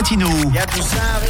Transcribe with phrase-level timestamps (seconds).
[0.00, 0.28] Latino.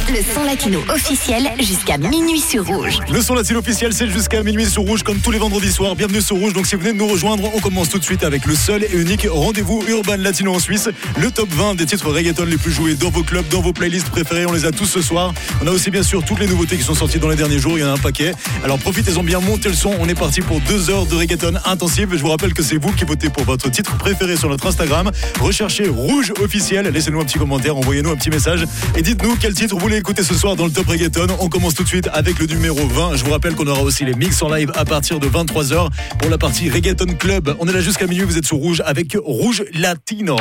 [0.07, 2.99] Le son latino officiel jusqu'à minuit sur Rouge.
[3.11, 5.93] Le son latino officiel, c'est jusqu'à minuit sur Rouge, comme tous les vendredis soirs.
[5.93, 6.53] Bienvenue sur Rouge.
[6.53, 8.85] Donc, si vous venez de nous rejoindre, on commence tout de suite avec le seul
[8.85, 10.87] et unique rendez-vous urbain latino en Suisse.
[11.17, 14.09] Le top 20 des titres reggaeton les plus joués dans vos clubs, dans vos playlists
[14.09, 14.45] préférées.
[14.45, 15.33] On les a tous ce soir.
[15.61, 17.77] On a aussi, bien sûr, toutes les nouveautés qui sont sorties dans les derniers jours.
[17.77, 18.31] Il y en a un paquet.
[18.63, 19.93] Alors, profitez-en bien, montez le son.
[19.99, 22.07] On est parti pour deux heures de reggaeton intensive.
[22.13, 25.11] Je vous rappelle que c'est vous qui votez pour votre titre préféré sur notre Instagram.
[25.41, 26.87] Recherchez Rouge officiel.
[26.87, 28.60] Laissez-nous un petit commentaire, envoyez-nous un petit message
[28.95, 31.27] et dites-nous quel titre vous voulez écouter ce soir dans le Top Reggaeton.
[31.39, 33.15] On commence tout de suite avec le numéro 20.
[33.15, 36.29] Je vous rappelle qu'on aura aussi les mix en live à partir de 23h pour
[36.29, 37.55] la partie Reggaeton Club.
[37.59, 40.35] On est là jusqu'à minuit, vous êtes sur Rouge avec Rouge Latino.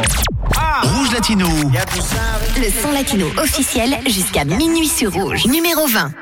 [0.83, 1.49] Rouge Latino.
[2.57, 5.47] Le son latino officiel jusqu'à minuit sur Rouge.
[5.47, 6.13] Numéro 20.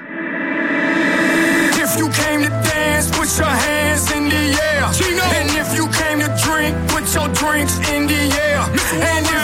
[1.80, 4.84] If you came to dance, put your hands in the air.
[4.84, 8.60] And if you came to drink, put your drinks in the air.
[9.00, 9.37] And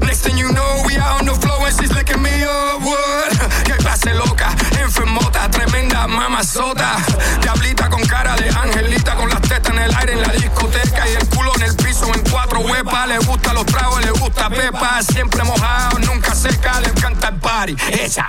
[0.00, 3.30] Next thing you know, we out on the floor and she's licking me up, what?
[3.64, 6.96] Que clase loca, enfermota, tremenda mamazota.
[7.40, 11.12] Diablita con cara de angelita, con las tetas en el aire en la discoteca y
[11.14, 13.08] el culo en el piso en cuatro huepas.
[13.08, 17.76] Le gusta los tragos, le gusta pepa, siempre mojado, nunca seca, le encanta el party.
[17.90, 18.26] Esa.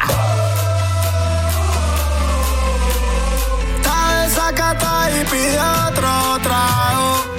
[3.75, 7.38] Está desacata y pide otro trago.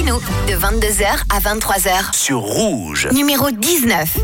[0.00, 3.08] De 22h à 23h sur Rouge.
[3.12, 4.16] Numéro 19.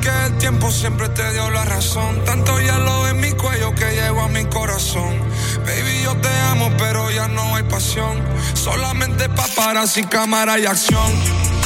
[0.00, 2.24] que el tiempo siempre te dio la razón.
[2.24, 5.18] Tanto en mi cuello que llevo a mi corazón.
[5.66, 8.18] Baby, yo te amo, pero ya no hay pasión.
[8.54, 11.59] Solamente paparazzi, cámara y acción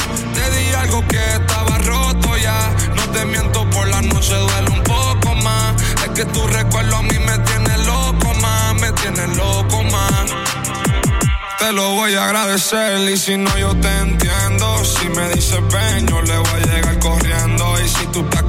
[0.51, 2.73] di algo que estaba roto ya.
[2.95, 5.81] No te miento, por la noche duele un poco más.
[6.03, 10.25] Es que tu recuerdo a mí me tiene loco más, me tiene loco más.
[11.59, 14.85] Te lo voy a agradecer y si no yo te entiendo.
[14.85, 17.81] Si me dices ven, yo le voy a llegar corriendo.
[17.83, 18.43] Y si tú estás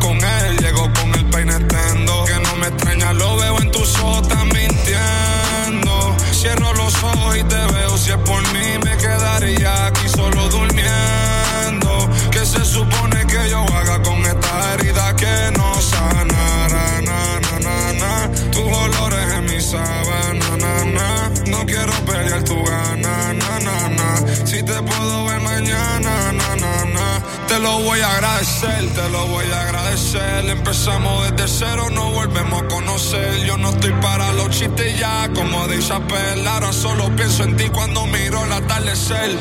[28.36, 30.50] agradecer, te lo voy a agradecer.
[30.50, 33.44] Empezamos desde cero, no volvemos a conocer.
[33.46, 36.46] Yo no estoy para los chistes ya, como dice Apel.
[36.46, 39.38] Ahora solo pienso en ti cuando miro el atardecer.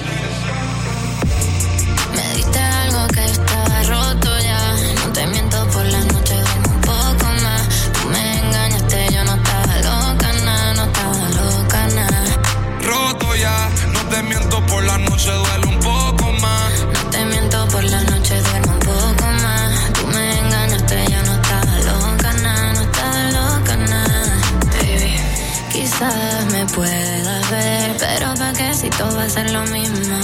[28.98, 30.18] todo va a ser lo mismo.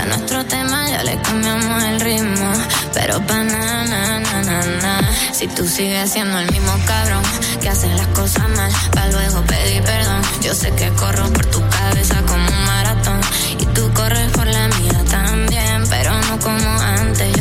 [0.00, 2.52] A nuestro tema ya le cambiamos el ritmo.
[2.94, 5.00] Pero pa' na, na, na, na.
[5.32, 7.22] Si tú sigues siendo el mismo cabrón
[7.60, 10.22] que hace las cosas mal, pa' luego pedir perdón.
[10.42, 13.20] Yo sé que corro por tu cabeza como un maratón.
[13.58, 17.36] Y tú corres por la mía también, pero no como antes.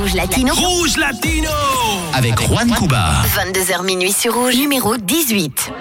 [0.00, 0.54] Rouge Latino.
[0.54, 1.50] Rouge Latino
[2.14, 3.22] Avec, Juan Cuba.
[3.36, 5.72] 22h minuit sur Rouge, numéro 18.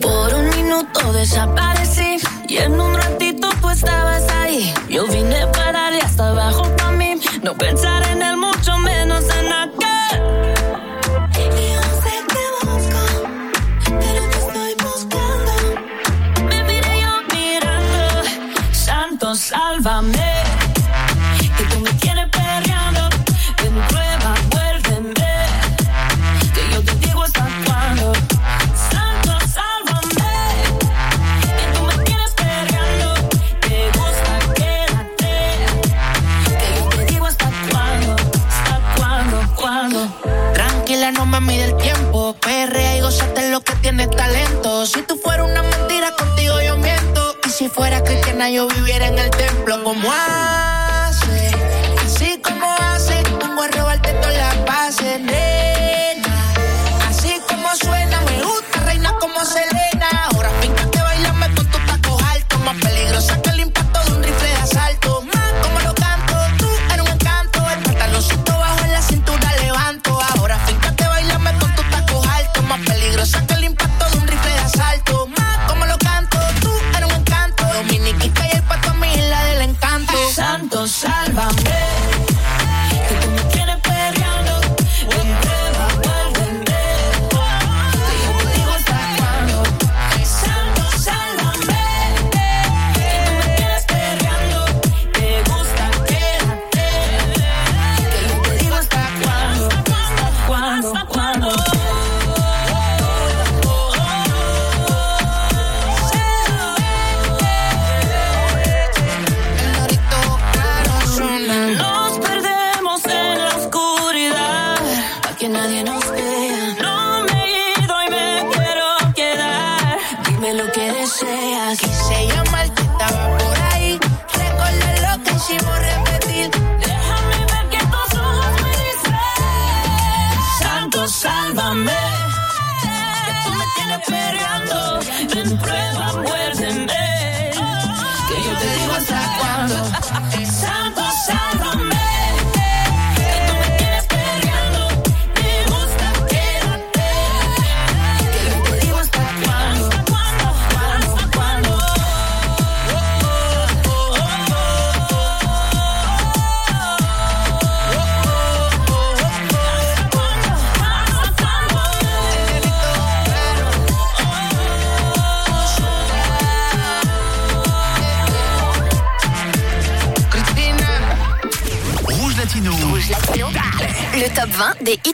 [0.00, 2.18] Por un minuto desaparecí
[2.48, 4.72] y en un ratito tú estabas ahí.
[4.88, 7.16] Yo vine a parar y hasta abajo para mí.
[7.42, 8.57] No pensar en el mundo.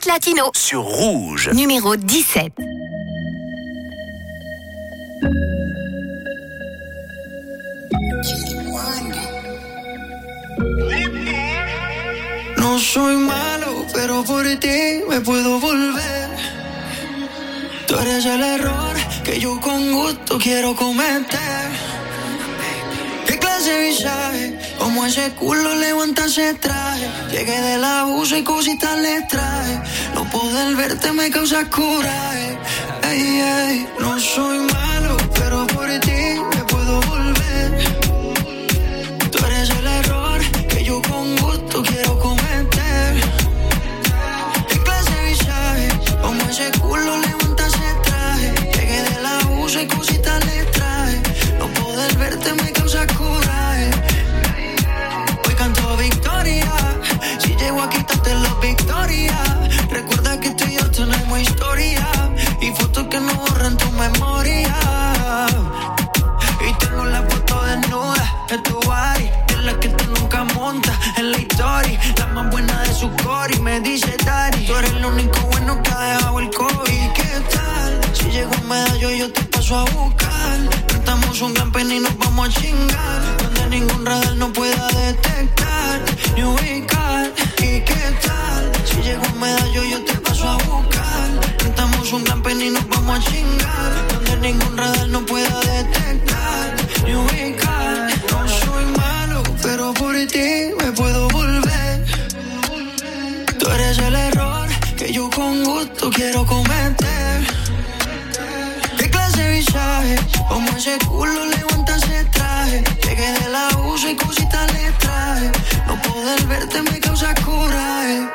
[0.05, 0.51] 20 des hits latinos.
[0.53, 1.49] Sur Rouge.
[1.53, 2.53] Numéro 17.
[12.57, 16.29] No soy malo, pero por ti me puedo volver.
[17.87, 21.69] Tú eres el error que yo con gusto quiero cometer.
[23.27, 24.64] ¿Qué clase de visaje?
[24.85, 27.09] Como ese culo levanta ese traje.
[27.31, 29.81] Llegué del abuso y cositas le traje.
[30.13, 32.55] No poder verte me causa coraje.
[33.09, 37.83] Ey, ey, no soy malo, pero por ti me puedo volver.
[39.31, 40.39] Tú eres el error
[40.69, 43.15] que yo con gusto quiero cometer.
[44.69, 45.89] ¿Qué clase visaje?
[46.21, 48.53] Como ese culo levanta ese traje.
[48.77, 50.54] Llegué del abuso y cositas le
[79.65, 80.69] paso a buscar.
[80.87, 83.37] Cantamos un pena y nos vamos a chingar.
[83.37, 86.01] Donde ningún radar no pueda detectar
[86.35, 87.33] ni ubicar.
[87.57, 88.71] ¿Y qué tal?
[88.85, 91.29] Si llego un medallo yo te paso a buscar.
[91.57, 93.91] Cantamos un pena y nos vamos a chingar.
[94.13, 98.07] Donde ningún radar no pueda detectar ni ubicar.
[98.31, 100.47] No soy malo, pero por ti
[100.79, 102.05] me puedo volver.
[103.57, 107.05] Tú eres el error que yo con gusto quiero cometer.
[109.65, 110.43] ¿Qué clase de?
[110.47, 112.83] Como ese culo levanta ese traje.
[113.03, 115.51] Llegué del abuso y cositas le traje.
[115.87, 118.27] No poder verte me causa coraje.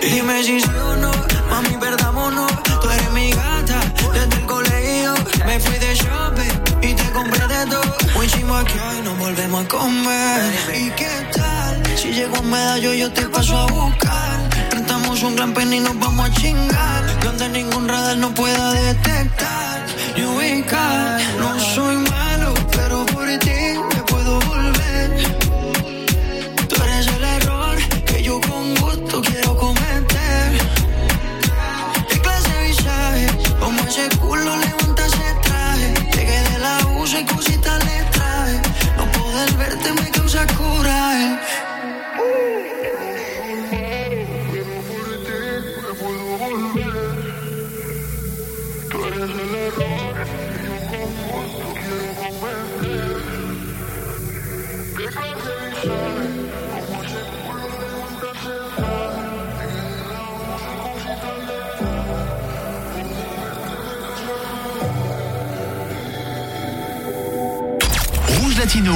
[0.02, 1.10] Dime si sí o no,
[1.50, 2.52] mami, perdámonos.
[2.80, 3.80] Tú eres mi gata,
[4.12, 5.14] desde el colegio
[5.46, 7.96] me fui de shopping y te compré de todo.
[8.14, 10.52] Muy chimo aquí hoy nos volvemos a comer.
[10.74, 11.82] ¿Y qué tal?
[11.96, 14.49] Si llego a un medallo yo te paso a buscar.
[15.22, 17.20] Un gran pen y nos vamos a chingar.
[17.22, 19.84] Donde ningún radar no pueda detectar
[20.16, 21.20] ni ubicar.
[21.38, 23.50] No soy malo, pero por ti
[23.94, 25.10] me puedo volver.
[26.68, 30.58] Tú eres el error que yo con gusto quiero cometer.
[32.08, 33.26] ¿Qué clase de visaje?
[33.60, 35.94] Como ese culo levanta ese traje.
[36.14, 37.24] Llegué del abuso y
[68.70, 68.94] Latino.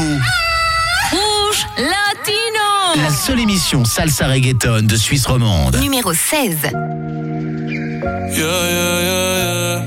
[1.11, 3.03] Rouge Latino.
[3.03, 5.75] La seule émission salsa reggaeton de Suisse romande.
[5.83, 6.59] Numéro 16.
[6.63, 6.71] Yeah,
[8.31, 8.45] yeah,
[9.03, 9.83] yeah, yeah.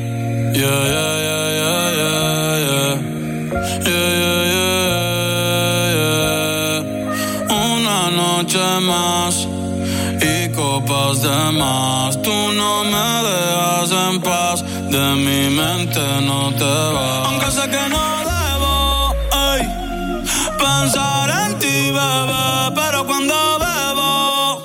[0.53, 2.19] Yeah, yeah, yeah, yeah, yeah,
[2.67, 2.95] yeah.
[3.85, 7.55] Yeah, yeah, yeah, yeah.
[7.55, 9.47] Una noche más
[10.21, 12.21] y copas de más.
[12.21, 14.65] Tú no me dejas en paz.
[14.91, 17.27] De mi mente no te vas.
[17.27, 18.06] Aunque sé que no
[21.97, 24.61] Pero cuando bebo,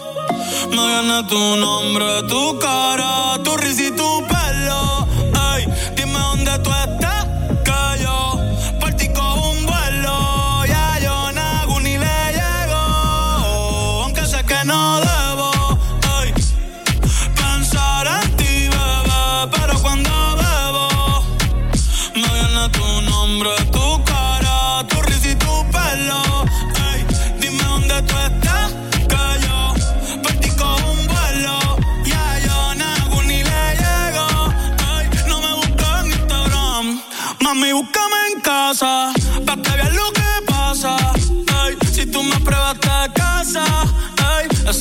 [0.71, 4.12] me viene tu nombre, tu cara, tu risa y tu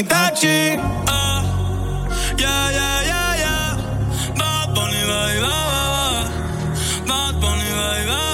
[0.00, 0.74] Itachi.
[1.06, 1.40] Ah,
[2.42, 3.70] Yeah, yeah, yeah, yeah.
[4.38, 5.02] Bad Bunny,
[8.10, 8.26] ba.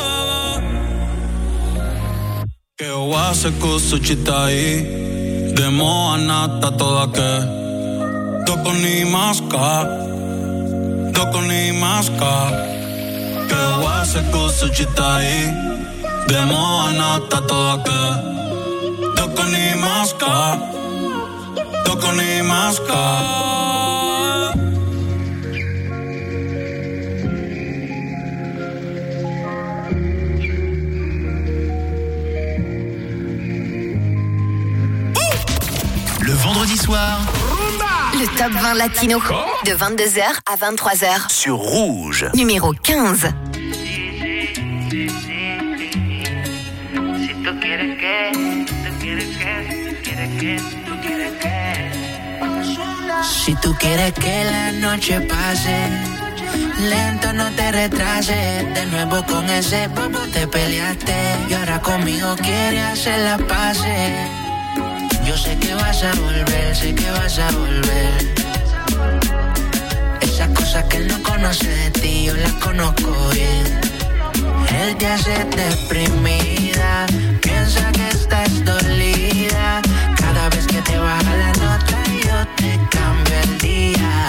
[2.79, 2.89] Que
[6.15, 7.33] anata toda que.
[8.47, 9.05] Doko ni
[13.51, 15.33] Que wase kusuchitai
[16.27, 18.01] Demo anata toda que.
[19.17, 20.80] Doko ni maska
[21.91, 23.03] Doko ni maska
[36.21, 37.19] Le vendredi soir
[38.15, 39.19] Le top 20 latino.
[39.67, 41.29] De 22h à 23h.
[41.29, 42.31] sur Rouge.
[42.37, 43.50] Numéro 15.
[53.51, 55.77] Si tú quieres que la noche pase,
[56.89, 58.75] lento no te retrases.
[58.75, 61.17] De nuevo con ese bobo te peleaste.
[61.49, 64.29] Y ahora conmigo quieres hacer la pase.
[65.27, 68.35] Yo sé que vas a volver, sé que vas a volver.
[70.21, 73.81] Esas cosas que él no conoce de ti, yo las conozco bien.
[74.81, 77.05] Él te hace deprimida,
[77.43, 79.83] piensa que estás dolida.
[80.21, 81.30] Cada vez que te baja
[82.57, 84.27] te cambio el día.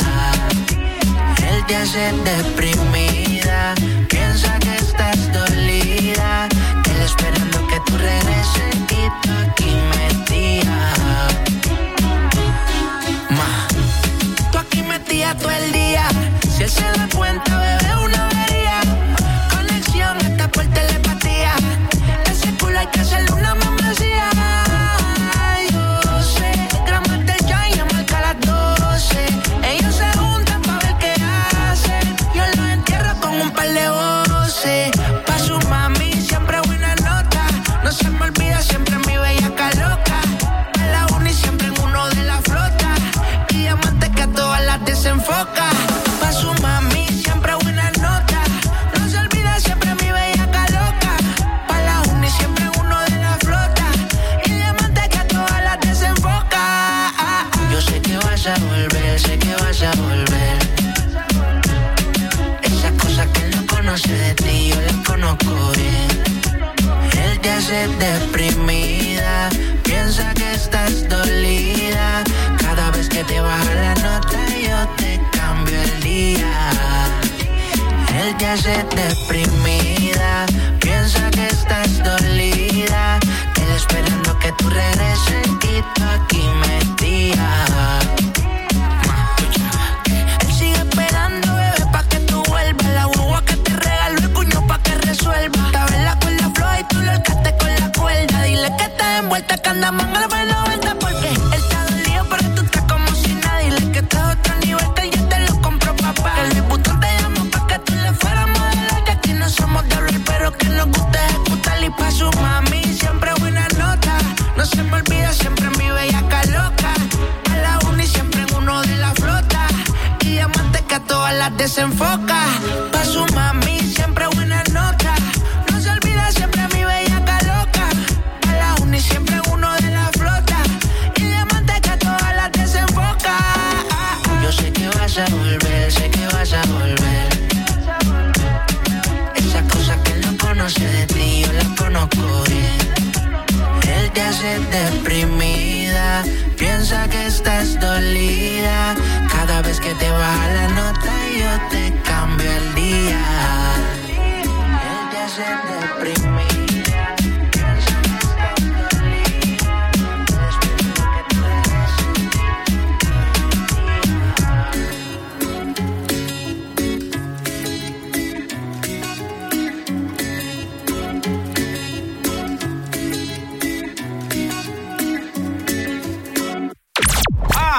[1.47, 3.73] Él te hace deprimida,
[4.09, 6.47] piensa que estás dolida.
[6.89, 10.79] Él esperando que tú regreses y tú aquí metida.
[13.29, 13.67] Ma,
[14.51, 16.07] tú aquí metida todo el día.
[16.55, 18.81] Si él se da cuenta, bebé, una avería.
[19.55, 21.53] Conexión hasta por telepatía.
[22.29, 24.30] Ese culo hay que hacerle una membresía.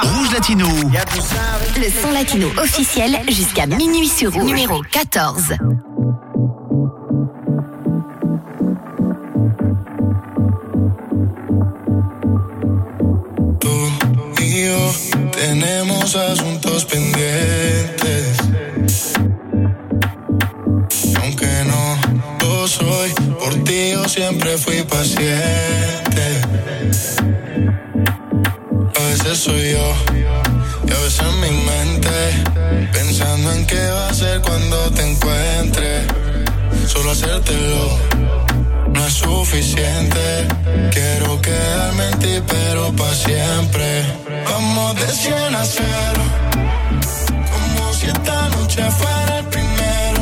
[0.00, 0.66] Rouge Latino.
[1.76, 4.44] Le son latino officiel jusqu'à minuit sur Rouge.
[4.44, 5.58] Numéro 14.
[13.60, 13.68] Tú
[14.40, 18.38] y tenemos asuntos pendientes.
[21.22, 21.98] Aunque no
[22.40, 25.71] lo soy, por ti yo siempre fui paciente.
[29.42, 29.94] soy yo.
[30.86, 36.06] Y a veces en mi mente, pensando en qué va a ser cuando te encuentre.
[36.86, 37.98] Solo hacértelo
[38.92, 40.46] no es suficiente.
[40.92, 44.04] Quiero quedarme en ti, pero para siempre.
[44.48, 45.86] Vamos de 100 a 0.
[47.52, 50.20] Como si esta noche fuera el primero.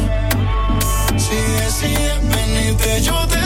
[1.18, 3.39] Si decides venirte, yo te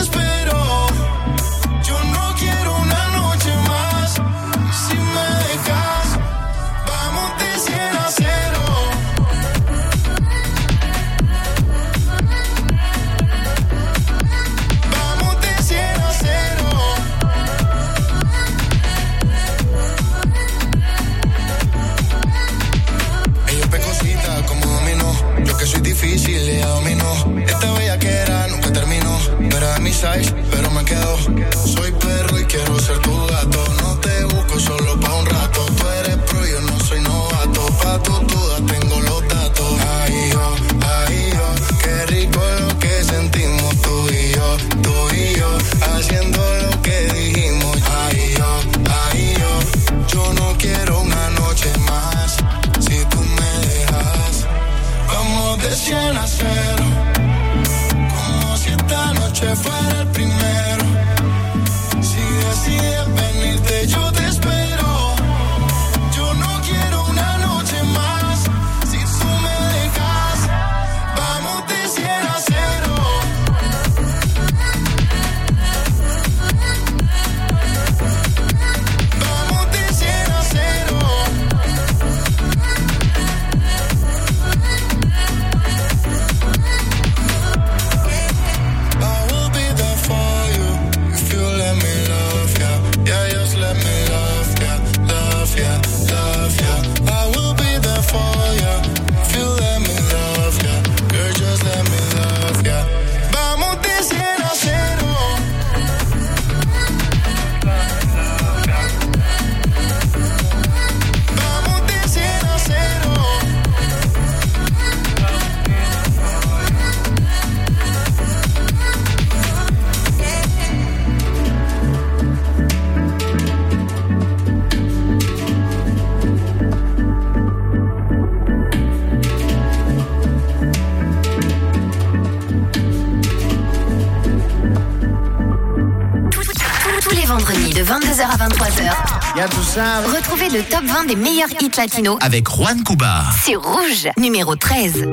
[139.77, 143.23] Retrouvez le top 20 des meilleurs hits latinos avec Juan Cuba.
[143.43, 145.05] C'est Rouge, numéro 13.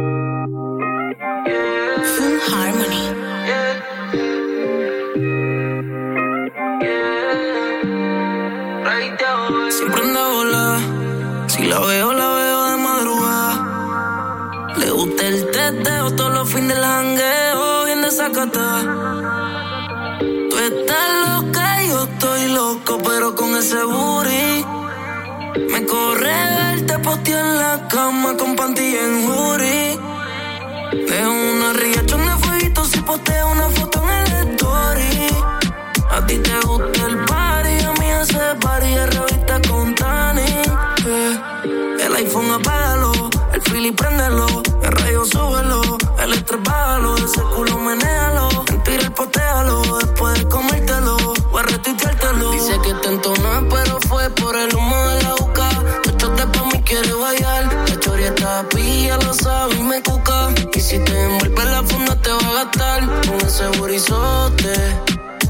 [61.05, 64.73] te envuelve la funda te va a gastar con ese burizote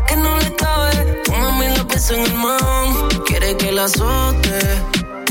[0.06, 1.22] que no le cabe.
[1.24, 4.58] Tu mami la pesa en el man, quiere que la azote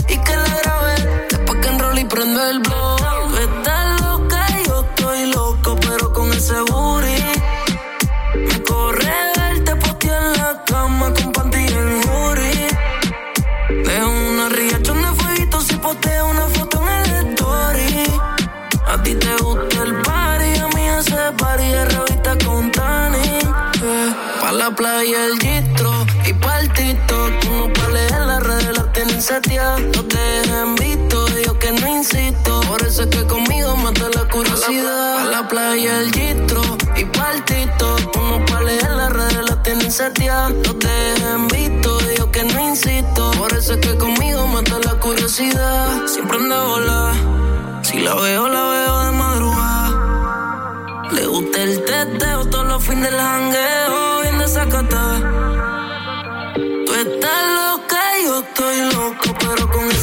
[0.08, 1.28] y que la grabe.
[1.30, 3.00] Después que enrola y prende el blog.
[3.40, 6.90] Está loca, y yo estoy loco, pero con el seguro.
[29.32, 32.60] No te dejen visto, yo que no insisto.
[32.67, 35.20] Por eso es que conmigo mata la curiosidad.
[35.20, 36.62] A la, playa, el gistro
[36.98, 37.96] y partito.
[38.13, 40.52] Como para leer las redes, la tienen satear.
[40.52, 43.32] No te dejen visto, yo que no insisto.
[43.38, 46.08] Por eso es que conmigo mata la curiosidad.
[46.08, 47.13] Siempre anda bola.
[47.84, 51.08] Si la veo, la veo de madrugada.
[51.13, 55.20] Le gusta el teteo, todos los fines del jangueo, bien desacatada.
[56.86, 57.71] Tú estás loca
[58.54, 60.01] Estoy loco, pero con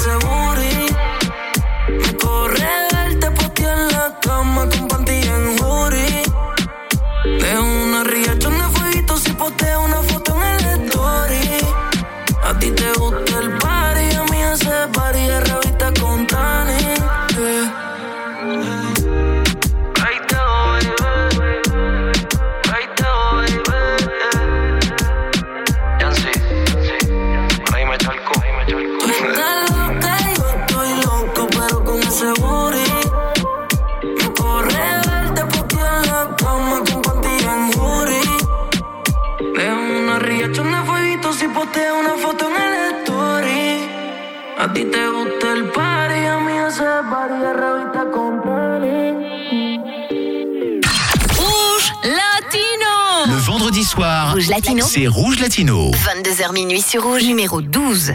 [54.01, 54.87] Rouge Latino.
[54.87, 55.91] c'est Rouge Latino.
[55.91, 58.15] 22h minuit sur Rouge, numéro 12.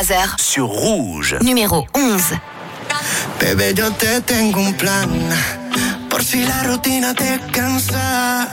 [0.00, 0.38] 23h.
[0.38, 1.36] sur Rouge.
[1.42, 2.40] Numéro 11.
[3.38, 5.10] Bebé, yo te tengo un plan.
[6.08, 8.48] Por si la rutina te cansa,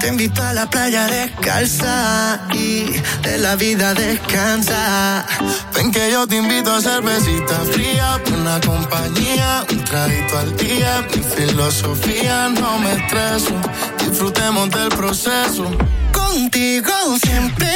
[0.00, 2.84] te invito a la playa descalza y
[3.22, 5.26] de la vida descansa.
[5.74, 11.06] Ven que yo te invito a cervecita fría, una compañía, un traguito al día.
[11.14, 13.60] Mi filosofía no me estreso,
[13.98, 15.70] disfrutemos del proceso.
[16.12, 17.72] Contigo siempre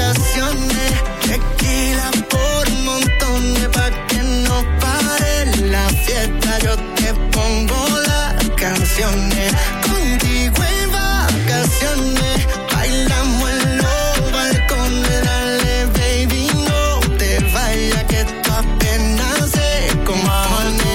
[0.00, 0.92] vacaciones,
[1.26, 6.58] tequila por montones pa' que no pare la fiesta.
[6.64, 9.52] Yo te pongo las canciones,
[9.86, 12.36] contigo en vacaciones,
[12.72, 15.24] bailamos en los balcones.
[15.24, 19.70] Dale, baby, no te vayas que esto apenas se
[20.04, 20.92] compone.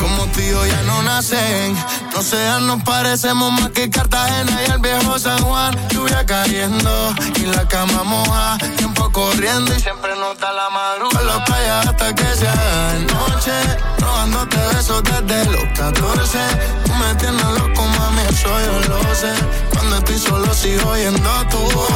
[0.00, 1.76] Como tú yo ya no nacen.
[2.14, 5.74] No sean, nos parecemos más que Cartagena y el viejo San Juan.
[5.88, 8.56] Lluvia cayendo y la cama moja.
[8.76, 11.24] Tiempo corriendo y siempre nos da la madrugada.
[11.24, 13.52] La playa hasta que sea de noche.
[13.98, 16.38] Robándote besos desde los 14.
[16.84, 19.32] Tú me tienes loco, mami, eso yo lo sé.
[19.72, 21.94] Cuando estoy solo sigo oyendo tu voz.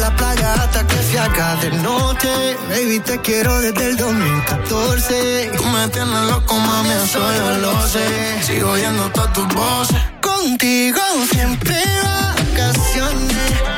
[0.00, 2.56] La playa hasta que se haga de noche.
[2.68, 5.50] Baby, te quiero desde el 2014.
[5.56, 7.72] Tú me tienes loco, mami, eso yo lo.
[8.42, 9.98] Sigo oyendo todas tus voces.
[10.20, 11.00] Contigo
[11.32, 13.77] siempre vacaciones.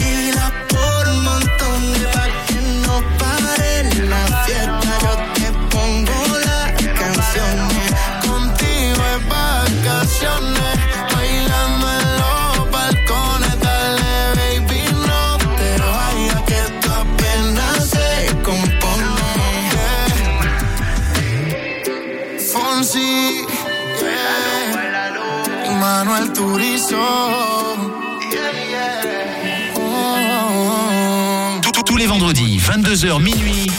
[32.91, 33.71] 22h minuit.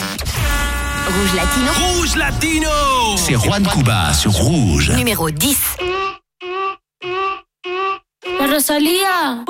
[1.07, 1.73] Rouge Latino.
[1.85, 2.71] Rouge Latino
[3.17, 4.91] C'est Juan Cuba sur Rouge.
[4.93, 5.77] Numéro 10.
[8.41, 9.45] La Rosalía.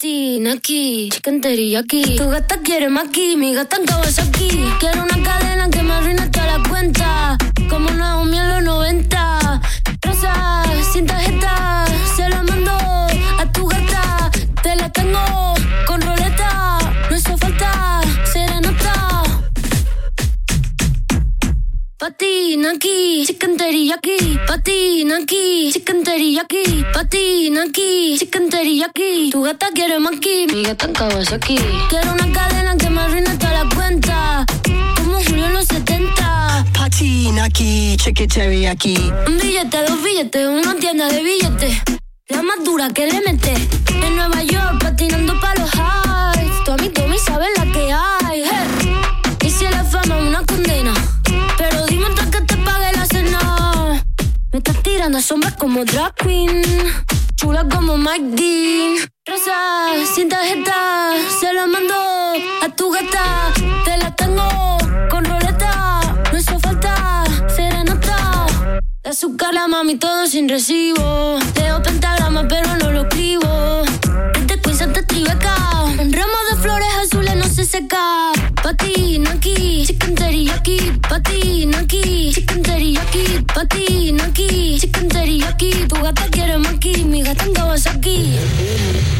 [0.00, 2.16] Patina aquí, chicken teriyaki.
[2.16, 4.48] Tu gata quiere maki, mi gata en Kawasaki.
[4.78, 7.36] Quiero una cadena que me arruine toda la cuenta.
[7.68, 7.90] Como
[22.08, 29.30] teriyaki, chicken teriyaki, patina aquí, chicken teriyaki, patina aquí, chicken teriyaki.
[29.30, 31.58] Tu gata quiere maki, mi gata en Kawasaki.
[31.90, 34.46] Quiero una cadena que me arruine toda la cuenta,
[34.96, 36.64] como Julio en los 70.
[36.72, 38.96] Patina aquí, chicken teriyaki.
[39.26, 41.82] Un billete, dos billetes, una tienda de billetes.
[42.28, 43.52] La más dura que le mete.
[44.02, 46.64] En Nueva York, patinando pa' los highs.
[46.64, 48.19] Tu amigo me sabe la que hay.
[55.10, 56.62] Estás tirando a sombras como drag queen.
[57.36, 58.96] Chula como Mike Dean.
[59.26, 61.12] Rosa, sin tarjeta.
[61.40, 61.94] Se la mando
[62.62, 63.52] a tu gata.
[63.84, 64.78] Te la tengo
[65.10, 66.00] con roleta.
[66.32, 68.46] No hizo falta serenata.
[69.02, 71.38] De azúcar la mami todo sin recibo.
[71.56, 73.82] Leo pentagrama pero no lo escribo.
[74.34, 75.56] Este quiz te tribeca.
[75.98, 78.32] Un ramo de flores azules no se seca.
[78.62, 80.78] Patina aquí, chicken teriyaki.
[81.08, 83.44] Patina aquí, chicken teriyaki.
[83.60, 83.99] Aquí,
[84.80, 85.70] chicken teriyaki.
[85.88, 89.19] Tu gata quiere maki, mi gata en Kawasaki.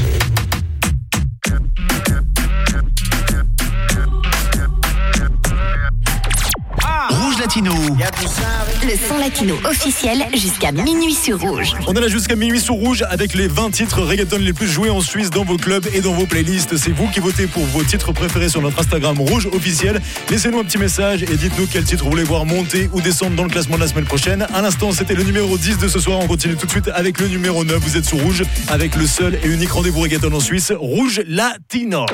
[9.80, 11.72] Officiel jusqu'à minuit sur Rouge.
[11.86, 14.90] On est là jusqu'à minuit sur Rouge avec les 20 titres reggaeton les plus joués
[14.90, 16.76] en Suisse dans vos clubs et dans vos playlists.
[16.76, 20.02] C'est vous qui votez pour vos titres préférés sur notre Instagram Rouge officiel.
[20.28, 23.44] Laissez-nous un petit message et dites-nous quel titre vous voulez voir monter ou descendre dans
[23.44, 24.46] le classement de la semaine prochaine.
[24.52, 26.18] À l'instant, c'était le numéro 10 de ce soir.
[26.20, 27.78] On continue tout de suite avec le numéro 9.
[27.78, 32.04] Vous êtes sur Rouge avec le seul et unique rendez-vous reggaeton en Suisse, Rouge Latino.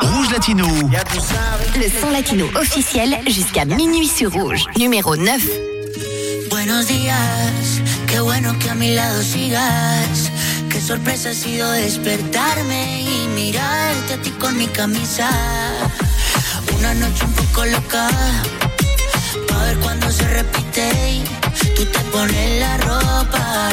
[0.00, 0.66] Rouge Latino.
[1.76, 4.64] Le son latino officiel jusqu'à minuit sur Rouge.
[4.78, 5.77] Numéro 9.
[6.68, 10.30] Buenos días, qué bueno que a mi lado sigas.
[10.68, 15.30] Qué sorpresa ha sido despertarme y mirarte a ti con mi camisa.
[16.78, 18.10] Una noche un poco loca,
[19.48, 20.90] pa' ver cuando se repite.
[21.10, 21.24] y
[21.74, 23.70] Tú te pones la ropa,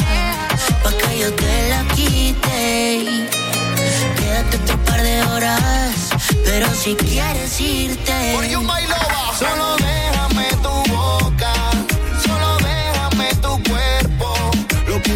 [0.82, 3.28] pa' que yo te la quite.
[4.16, 6.12] Quédate otro par de horas,
[6.46, 8.32] pero si quieres irte.
[9.38, 10.15] Solo déjame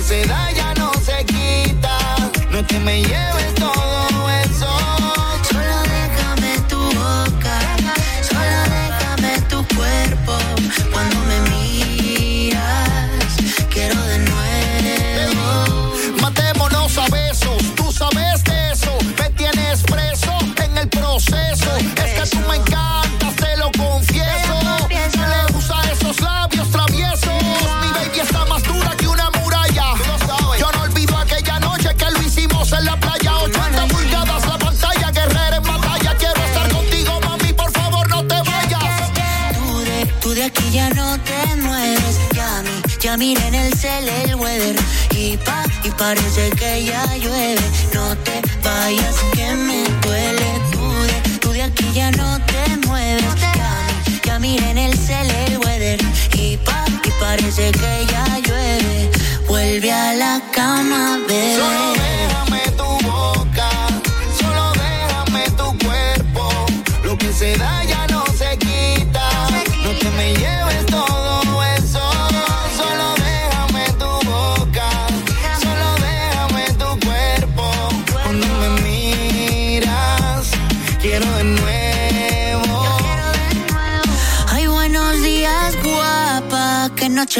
[0.09, 1.95] se da ya no se quita.
[2.51, 3.38] No te me lleves
[43.19, 44.75] mi, ya miré en el cel el weather.
[45.11, 47.61] Y pa, y parece que ya llueve.
[47.93, 50.49] No te vayas, que me duele.
[50.71, 53.23] Tú de, tú de aquí ya no te mueves.
[53.41, 53.87] Ya,
[54.25, 55.99] ya miré en el cel el weather.
[56.33, 59.11] Y pa, y parece que ya llueve.
[59.47, 61.55] Vuelve a la cama, bebé.
[61.55, 63.69] Solo déjame tu boca,
[64.39, 66.49] solo déjame tu cuerpo.
[67.03, 67.88] Lo que se da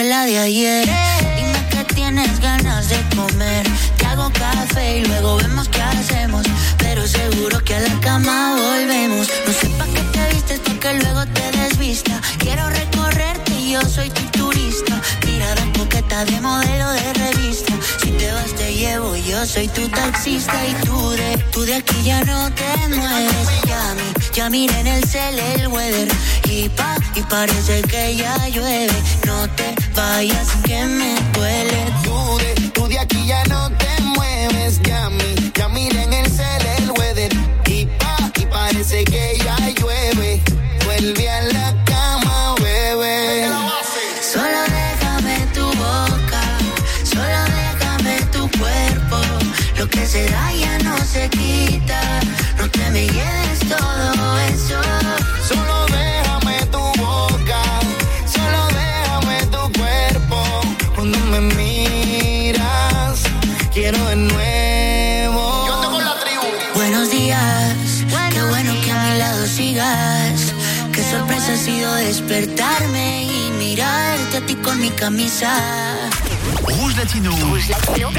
[0.03, 0.87] la de ayer.
[1.35, 3.67] Dime que tienes ganas de comer.
[3.97, 6.45] Te hago café y luego vemos qué hacemos.
[6.77, 9.29] Pero seguro que a la cama volvemos.
[9.45, 12.21] No sé pa' qué te vistes porque luego te desvista.
[12.37, 15.01] Quiero recorrerte y yo soy tu turista.
[15.21, 17.13] Tirada coqueta de modelo de
[18.79, 20.55] llevo, yo soy tu taxista.
[20.65, 23.47] Y tú de, tú de aquí ya no te mueves.
[23.67, 23.95] Ya,
[24.33, 26.07] ya miré en el cel el weather.
[26.45, 28.97] Y pa, y parece que ya llueve.
[29.25, 31.81] No te vayas que me duele.
[32.03, 35.09] Tú de, tú de aquí ya no te mueves, ya
[35.55, 36.58] ya miré en el cel
[72.29, 75.49] despertarme y mirarte a ti con mi camisa.
[76.61, 77.31] Rouge Latino.
[77.31, 78.09] Rouge Latino.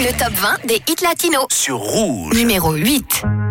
[0.00, 1.46] Le top 20 des hits latinos.
[1.50, 2.34] Sur Rouge.
[2.34, 3.41] Numéro 8.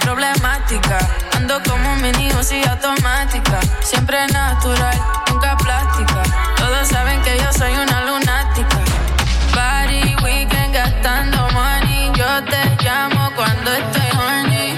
[0.00, 0.98] problemática.
[1.36, 3.60] Ando como un mini y automática.
[3.82, 4.98] Siempre natural,
[5.30, 6.22] nunca plástica.
[6.56, 8.78] Todos saben que yo soy una lunática.
[9.54, 12.10] Party weekend gastando money.
[12.16, 14.74] Yo te llamo cuando estoy horny.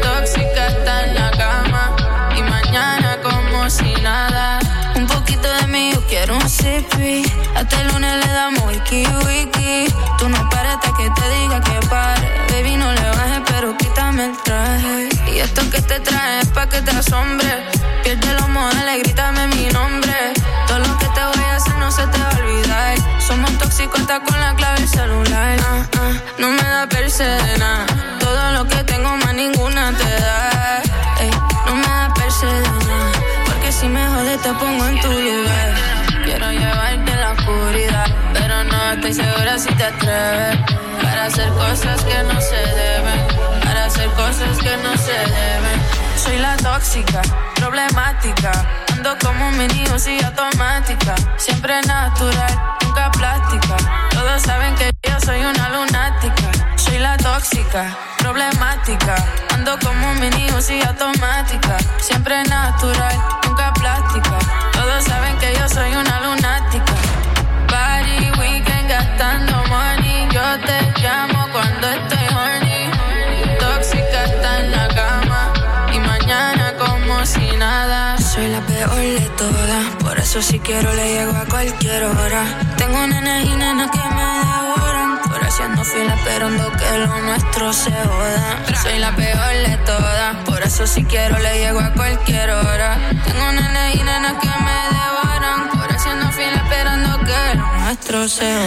[0.00, 1.96] Tóxica está en la cama.
[2.36, 4.60] Y mañana como si nada.
[4.94, 7.24] Un poquito de mí, yo quiero un sippy.
[7.56, 9.92] Hasta el lunes le damos wiki wiki.
[10.18, 11.73] Tú no paras hasta que te diga que
[15.44, 17.48] esto que te trae es pa' que te asombre.
[18.02, 20.14] Pierde los modales, grítame mi nombre.
[20.66, 22.94] Todo lo que te voy a hacer no se te va a olvidar.
[23.20, 25.56] Somos tóxicos hasta con la clave y celular.
[25.60, 27.86] Ah, ah, no me da persena.
[28.20, 30.82] Todo lo que tengo más ninguna te da.
[31.66, 33.12] No me da persena.
[33.46, 35.70] Porque si me jodes te pongo en tu lugar.
[36.24, 38.06] Quiero llevarte a la oscuridad.
[38.32, 40.58] Pero no estoy segura si te atreves.
[41.02, 43.13] Para hacer cosas que no se deben.
[43.94, 45.80] Hacer cosas que no se deben.
[46.16, 47.22] Soy la tóxica,
[47.54, 48.50] problemática.
[48.92, 51.14] Ando como un mini y automática.
[51.36, 53.76] Siempre natural, nunca plástica.
[54.10, 56.50] Todos saben que yo soy una lunática.
[56.74, 59.14] Soy la tóxica, problemática.
[59.54, 61.76] Ando como un mini y automática.
[61.98, 63.16] Siempre natural,
[63.46, 64.38] nunca plástica.
[64.72, 66.94] Todos saben que yo soy una lunática.
[67.68, 70.28] Party weekend gastando money.
[70.32, 72.13] Yo te llamo cuando
[78.84, 82.44] Peor de todas, por eso si quiero le llego a cualquier hora.
[82.76, 87.90] Tengo nenes y nenas que me devoran, por haciendo fila esperando que lo nuestro se
[87.90, 88.62] joda.
[88.82, 92.98] Soy la peor de todas, por eso si quiero le llego a cualquier hora.
[93.24, 96.93] Tengo nenes y nenas que me devoran, por haciendo fila esperando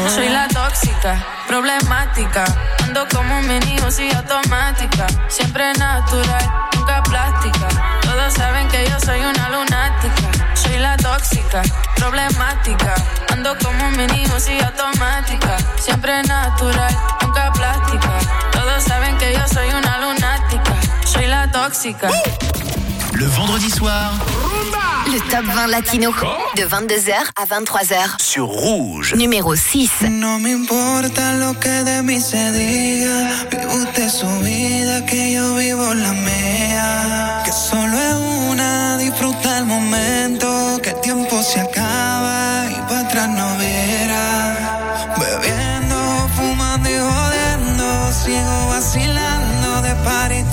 [0.09, 2.45] Soy la tóxica, problemática,
[2.83, 7.67] ando como un mini y automática, siempre natural, nunca plástica.
[8.01, 10.55] Todos saben que yo soy una lunática.
[10.55, 11.61] Soy la tóxica,
[11.95, 12.95] problemática.
[13.31, 15.57] Ando como un mini y automática.
[15.77, 18.19] Siempre natural, nunca plástica.
[18.51, 20.73] Todos saben que yo soy una lunática.
[21.05, 22.09] Soy la tóxica.
[23.19, 24.13] Le vendredi soir
[25.07, 26.11] Le top 20 latino
[26.55, 28.21] de 22h à 23h.
[28.21, 29.15] sur Rouge.
[29.15, 29.89] Numéro 6.
[30.11, 33.47] No me importa lo que de mí se diga.
[33.49, 37.41] Vive usted su vida, que yo vivo la mía.
[37.43, 38.15] Que solo es
[38.51, 40.79] una, disfruta el momento.
[40.83, 45.15] Que el tiempo se acaba y para atrás no viera.
[45.17, 48.13] Bebiendo, fumando y jodiendo.
[48.13, 50.43] Sigo vacilando de party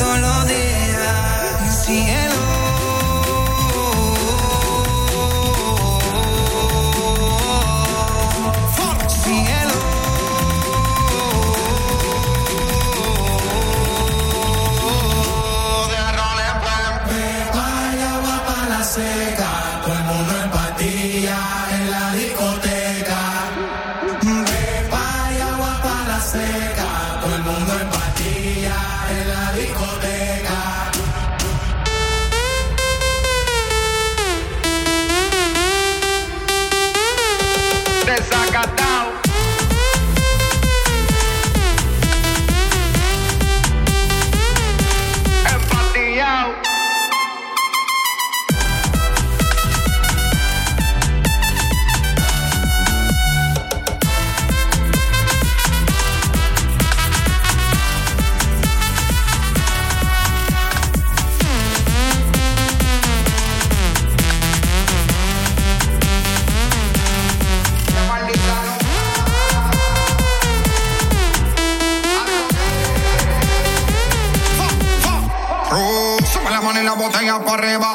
[77.43, 77.94] para arriba.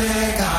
[0.00, 0.49] Seca,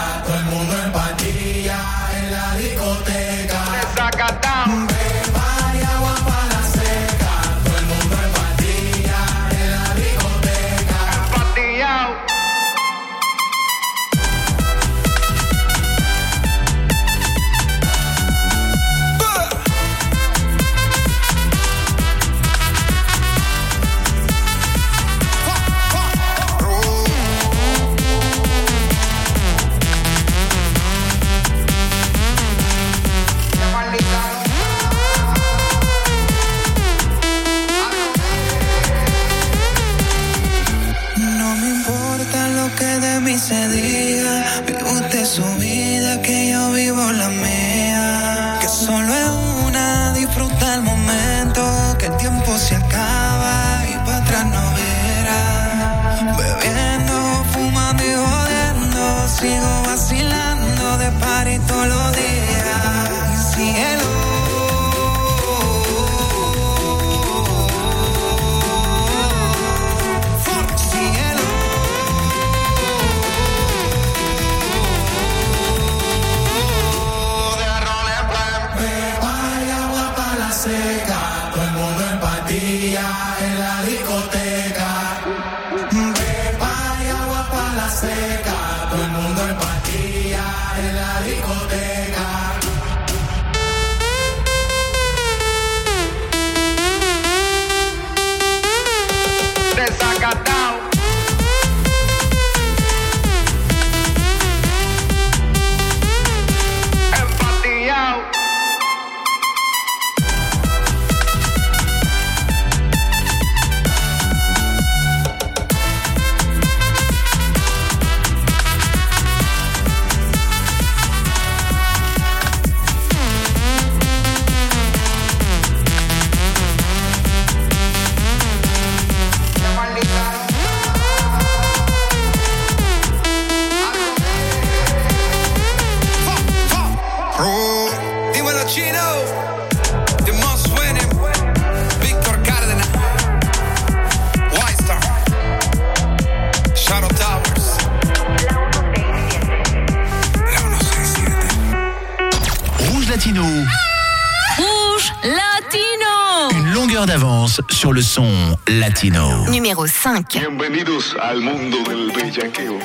[157.82, 159.44] sur le son latino.
[159.48, 160.38] Numéro 5.
[160.38, 162.78] Bienvenidos al mundo del bellaqueo.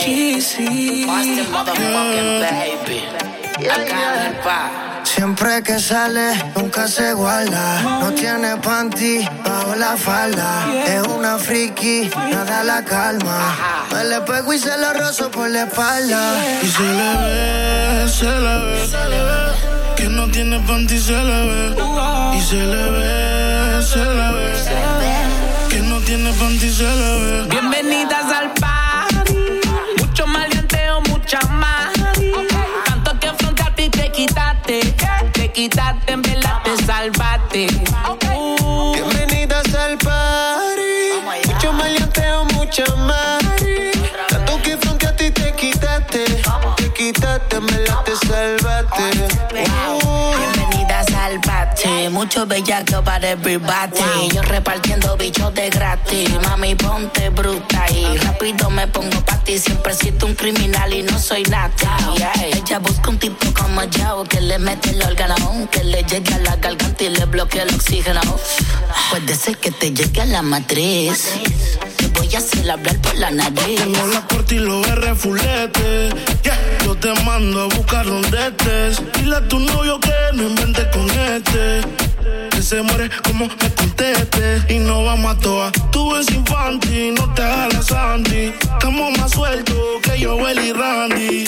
[0.00, 1.06] Cheesy.
[5.04, 7.82] Siempre que sale, nunca se guarda.
[8.00, 10.64] No tiene panty bajo la falda.
[10.86, 13.54] Es una friki, nada la calma.
[13.92, 16.42] Me le pego y se lo rozo por la espalda.
[16.62, 19.45] Y se le ve, se le ve, se le ve.
[20.16, 21.76] No tiene panty, se le ve.
[22.34, 25.68] Y se le ve, se le ve.
[25.68, 27.46] Que no tiene panty, se le ve.
[27.50, 29.34] Bienvenidas al party.
[29.98, 31.92] Mucho maleanteo, mucha más.
[32.86, 34.94] Tanto que frente a ti te quitaste.
[35.34, 37.66] Te quitaste, en verdad te salvaste.
[52.36, 54.28] Mucho bellaco para everybody.
[54.34, 56.28] Yo repartiendo bichos de gratis.
[56.42, 59.58] Mami, ponte bruta y rápido me pongo pa' ti.
[59.58, 61.72] Siempre siento un criminal y no soy nada.
[62.44, 66.38] Ella busca un tipo como yo que le mete el órgano, que le llegue a
[66.38, 68.20] la garganta y le bloquee el oxígeno.
[69.10, 71.30] Puede ser que te llegue a la matriz.
[71.96, 73.80] Te voy a hacer hablar por la nariz.
[73.80, 76.10] Tengo la corte y los R fulete.
[76.42, 76.58] Yeah.
[76.84, 79.00] Yo te mando a buscar donde estés.
[79.14, 82.05] Dile a tu novio que no invente con este.
[82.56, 84.62] Que se muere como me conteste.
[84.70, 85.70] Y no vamos a toa.
[85.90, 88.54] Tú ves infantil, no te hagas Sandy.
[88.58, 91.44] Estamos más sueltos que yo, y Randy.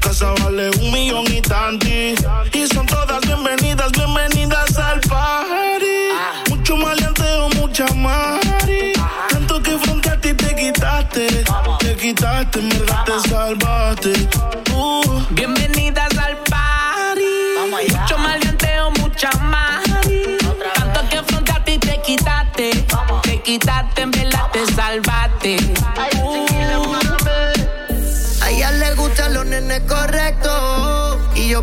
[0.00, 2.14] Casa vale un millón y tanti.
[2.54, 6.48] Y son todas bienvenidas, bienvenidas al party.
[6.48, 8.94] Mucho maleanteo, mucha mari.
[9.28, 11.44] Tanto que frente a ti te quitaste.
[11.80, 14.49] Te quitaste, en te salvaste.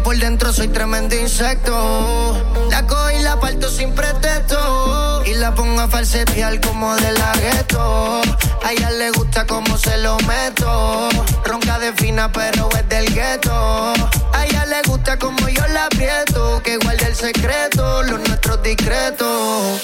[0.03, 2.45] Por dentro soy tremendo insecto.
[2.69, 5.23] La cojo y la parto sin pretexto.
[5.25, 8.21] Y la pongo a falsetear como de la gueto.
[8.63, 11.09] A ella le gusta como se lo meto.
[11.45, 13.93] Ronca de fina, pero es del gueto.
[14.33, 16.61] A ella le gusta como yo la aprieto.
[16.63, 19.81] Que guarde el secreto, los nuestros discretos.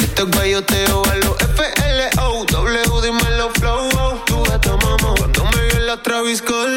[0.00, 2.44] Este guayoteo a los FLO.
[2.44, 4.24] W, dímelo flow.
[4.26, 5.14] Tu gata mamá.
[5.18, 6.68] Cuando me vio la Travis Scott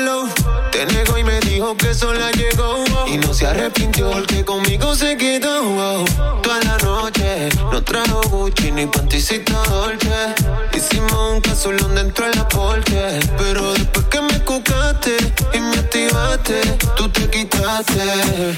[1.62, 2.84] dijo que sola llegó.
[3.08, 6.04] Y no se arrepintió porque conmigo se quedó.
[6.42, 10.34] Toda la noche no trajo Gucci ni panticita Dolce.
[10.74, 13.20] Hicimos un casolón dentro de la porche.
[13.38, 15.18] Pero después que me cucaste
[15.54, 16.62] y me activaste,
[16.96, 18.02] tú te quitaste.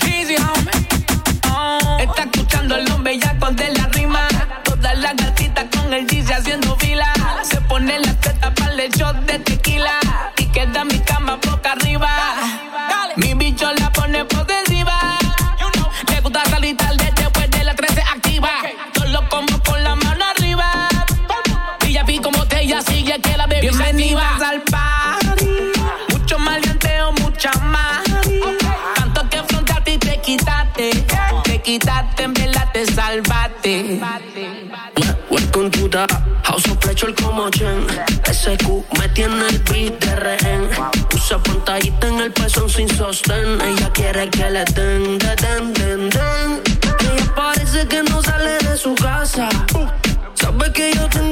[0.06, 0.88] Easy, homie.
[1.51, 4.28] Oh, Está escuchando el nombre ya de la rima.
[4.64, 7.12] Todas las gatitas con el Gigi haciendo fila.
[7.43, 9.53] Se pone la teta para el shot de tequila.
[23.64, 25.72] Bienvenidas al party.
[26.09, 28.03] Mucho maleanteo, mucha más.
[28.93, 30.91] Tanto que frente a ti te quitaste.
[31.45, 34.01] Te quitaste, en verdad te salvaste.
[35.30, 36.05] Welcome to the
[36.43, 37.88] House of Pleasure como Chen
[38.30, 38.68] SQ
[38.99, 40.70] me tiene el beat de rehén
[41.16, 46.09] Usa pantallita en el pezón sin sostén Ella quiere que le den, de den, den,
[46.09, 46.61] den
[46.99, 49.47] Ella parece que no sale de su casa
[50.34, 51.23] Sabe que yo tengo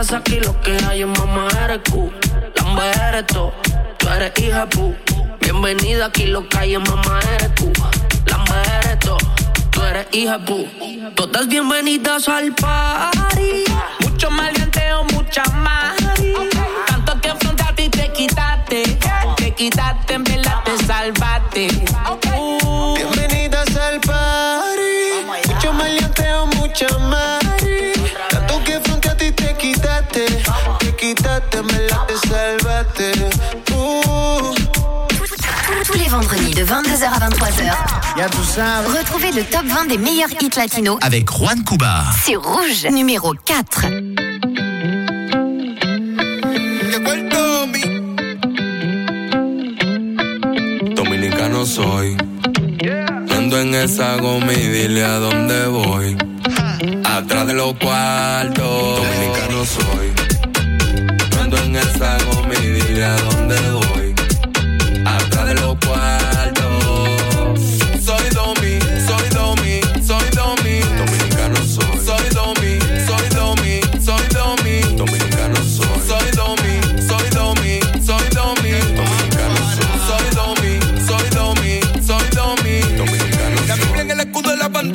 [0.00, 2.10] Aquí lo que hay es mamá eres Q
[2.56, 3.52] Lambe eres tú,
[3.98, 4.94] tú eres hija pu
[5.40, 7.70] Bienvenida aquí lo que hay es mamá eres tú
[8.24, 9.14] Lambe eres tú,
[9.70, 10.66] tú eres hija pu
[11.14, 13.64] Todas bienvenidas al party
[14.00, 15.96] Mucho maleanteo, mucha más.
[16.86, 18.98] Tanto que frente a ti te quitaste.
[19.36, 21.68] Te quitaste, en verdad te salvaste.
[36.70, 38.30] 22h à 23h.
[38.30, 38.82] Tout ça.
[38.96, 42.04] Retrouvez le top 20 des meilleurs hits latinos avec Juan Cuba.
[42.24, 43.86] C'est Rouge, numéro 4.
[50.94, 52.16] Dominicano soy.
[53.36, 56.16] Ando en esa goma y dile a dónde voy.
[56.56, 57.16] Ah.
[57.16, 59.00] Atrás de los cuartos.
[59.00, 60.12] Dominicano soy.
[61.42, 63.89] Ando en esa goma y dile a dónde voy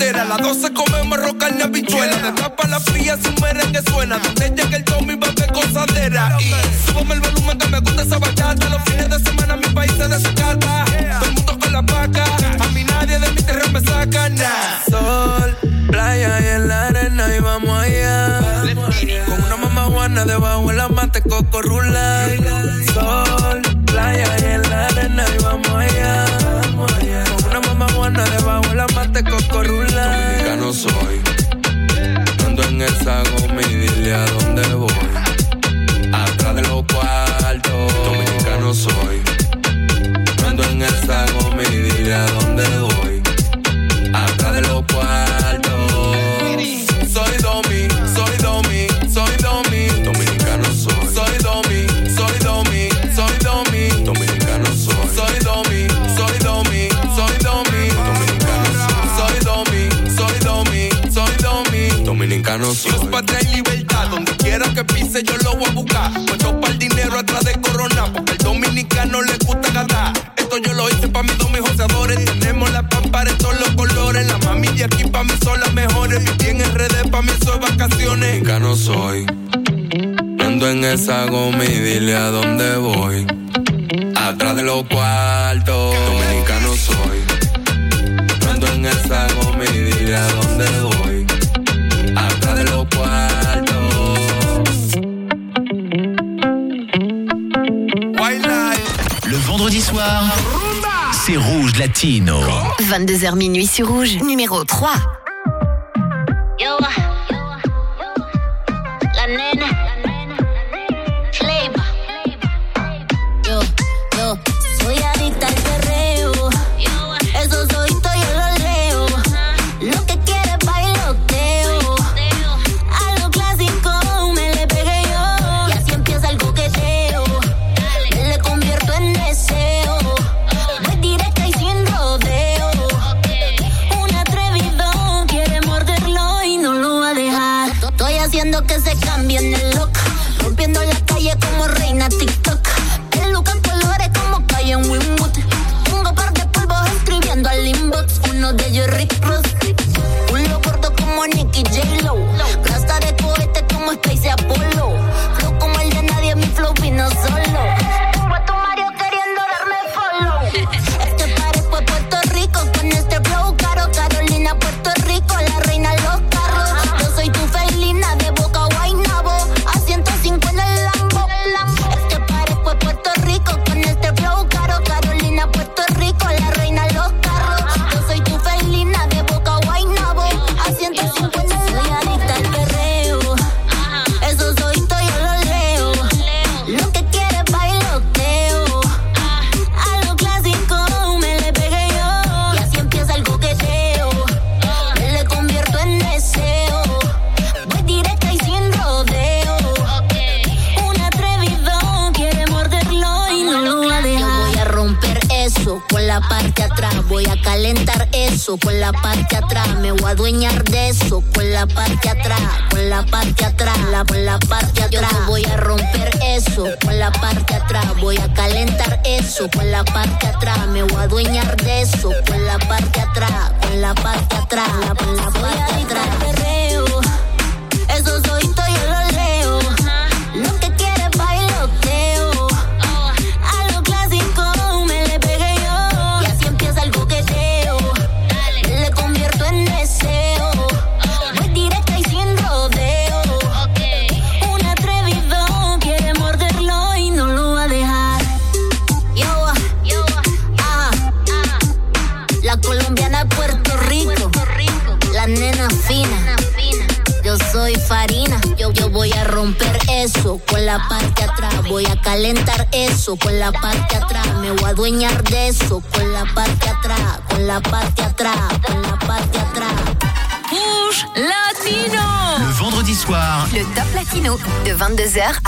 [0.06, 0.22] entera.
[0.24, 2.18] A las 12 comemos roca en la bichuela.
[2.18, 4.18] De tapa la fría sin merengue suena.
[4.20, 6.38] Donde llega el domingo bebé cosadera.
[6.40, 6.54] Y
[6.88, 8.70] súbame el volumen que me gusta esa bachata.
[8.70, 10.86] Los fines de semana mi país se desacata.
[10.86, 12.24] Todo el mundo con la vaca.
[12.60, 14.84] A mí nadie de mi tierra me saca nada.
[14.90, 18.42] Sol, playa y en la arena y vamos allá.
[19.26, 22.28] Con una mamá guana debajo el amante coco rula.
[22.94, 26.26] Sol, playa y en la arena y vamos allá.
[26.76, 29.95] Con una mamá guana debajo el amante coco rula
[30.66, 31.22] no soy.
[32.48, 34.90] Ando en el sagoma y dile a dónde voy.
[36.12, 39.35] Atrás de los cuartos, dominicano soy
[103.16, 105.15] 22h minuit sur Rouge, numéro 3.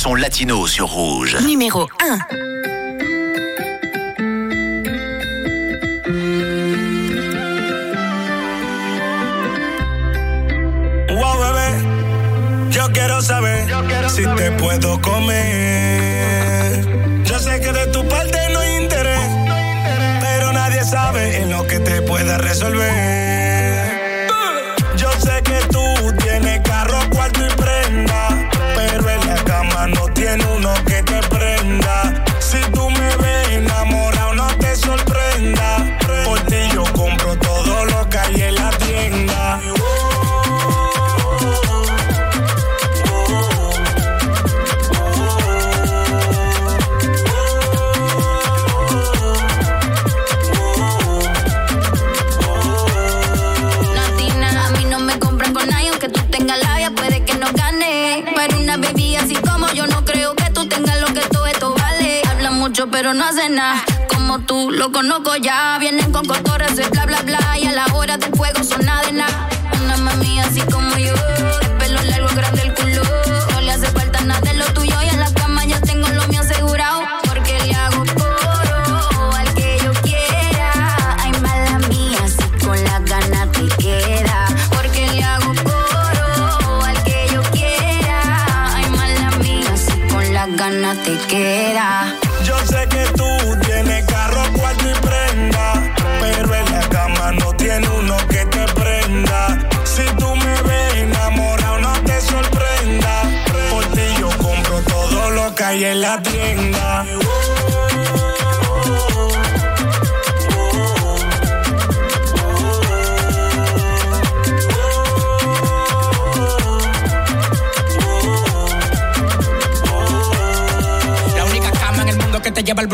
[0.00, 1.36] son latino sur rouge.
[1.42, 2.18] Numéro 1.
[12.92, 14.56] quiero saber yo quiero si saber.
[14.56, 16.82] te puedo comer.
[17.24, 20.18] Yo sé que de tu parte no hay interés, no hay interés.
[20.22, 23.09] pero nadie sabe en lo que te pueda resolver.
[63.14, 63.82] no hace nada.
[64.08, 65.76] Como tú, lo conozco ya.
[65.78, 67.58] Vienen con cotores de bla, bla, bla.
[67.58, 69.49] Y a la hora del fuego son nada de nada
[106.00, 107.04] la tienda.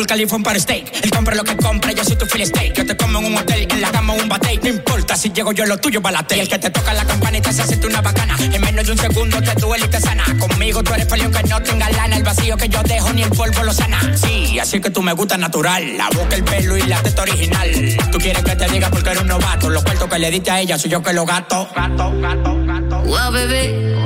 [0.07, 1.05] Te Khalifa un para steak.
[1.05, 2.75] Él compra lo que compra, yo soy tu fiel steak.
[2.75, 4.59] Yo te como en un hotel, en la cama un bate.
[4.63, 6.37] No importa si llego yo, lo tuyo balate.
[6.37, 8.37] Y el que te toca la campanita se hace una bacana.
[8.39, 10.25] En menos de un segundo te duele y te sana.
[10.39, 12.17] Conmigo tú eres feliz que no tenga lana.
[12.17, 14.01] El vacío que yo dejo ni el polvo lo sana.
[14.17, 15.97] Sí, así que tú me gusta natural.
[15.97, 17.97] La boca, el pelo y la teta original.
[18.13, 19.69] Tú quieres que te diga porque eres un novato.
[19.71, 21.69] Los cuartos que le diste a ella soy yo que lo gato.
[21.75, 23.01] Gato, gato, gato.
[23.03, 23.97] Wow, bebé,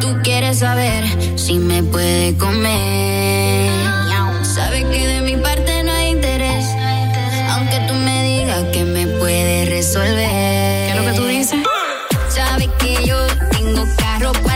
[0.00, 1.04] tú quieres saber
[1.38, 3.94] si me puede comer.
[4.54, 5.23] Sabes que de
[9.84, 10.16] resolver.
[10.16, 11.62] ¿Qué es lo que tú dices?
[12.30, 13.18] Sabes que yo
[13.50, 14.53] tengo carro, cuarto